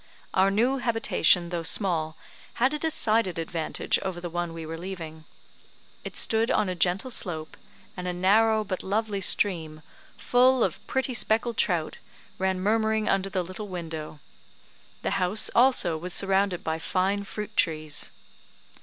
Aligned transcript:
Our 0.33 0.49
new 0.49 0.79
habitation, 0.79 1.49
though 1.49 1.61
small, 1.61 2.17
had 2.55 2.73
a 2.73 2.79
decided 2.79 3.37
advantage 3.37 3.99
over 3.99 4.19
the 4.19 4.31
one 4.31 4.51
we 4.51 4.65
were 4.65 4.75
leaving. 4.75 5.25
It 6.03 6.17
stood 6.17 6.49
on 6.49 6.67
a 6.67 6.73
gentle 6.73 7.11
slope; 7.11 7.55
and 7.95 8.07
a 8.07 8.11
narrow 8.11 8.63
but 8.63 8.81
lovely 8.81 9.21
stream, 9.21 9.83
full 10.17 10.63
of 10.63 10.79
pretty 10.87 11.13
speckled 11.13 11.57
trout, 11.57 11.97
ran 12.39 12.59
murmuring 12.59 13.07
under 13.07 13.29
the 13.29 13.43
little 13.43 13.67
window; 13.67 14.19
the 15.03 15.11
house, 15.21 15.51
also, 15.53 15.99
was 15.99 16.15
surrounded 16.15 16.63
by 16.63 16.79
fine 16.79 17.23
fruit 17.23 17.55
trees. 17.55 18.09